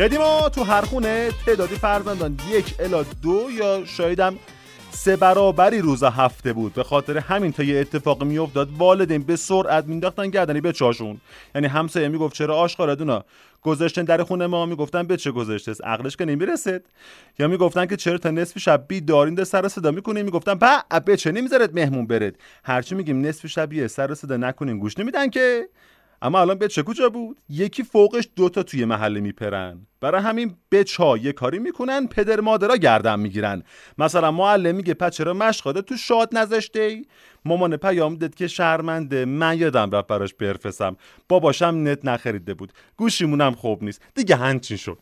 [0.00, 4.36] قدیما تو هر خونه تعدادی فرزندان یک الا دو یا شایدم
[4.90, 6.74] سه برابری روز هفته بود.
[6.74, 11.20] به خاطر همین تا یه اتفاق میافتاد والدین به سرعت مینداختن گردنی به چاشون.
[11.54, 13.24] یعنی همسایه می‌گفت چرا آشغالدونا
[13.62, 16.82] گذاشتن در خونه ما می‌گفتن به چه گذاشته عقلش که نمی‌رسید.
[17.38, 21.32] یا می‌گفتن که چرا تا نصف شب بیدارین سر صدا می‌کنین می‌گفتن به به چه
[21.32, 22.34] نمی‌ذارد مهمون برد.
[22.64, 25.68] هرچی میگیم نصف شب یه سر صدا نکنین گوش نمیدن که
[26.24, 29.86] اما الان به چه کجا بود؟ یکی فوقش دوتا توی محله میپرن.
[30.00, 33.62] برای همین بچا یه کاری می‌کنن پدر مادرها گردن می‌گیرن.
[33.98, 37.02] مثلا معلم میگه پس چرا مشقاده تو شاد نذاشته
[37.44, 40.96] مامان پیام داد که شرمنده من یادم رفت براش برفسم.
[41.28, 42.72] باباشم نت نخریده بود.
[42.96, 44.02] گوشیمونم خوب نیست.
[44.14, 44.98] دیگه هنچین شد.